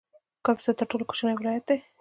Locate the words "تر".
0.77-0.85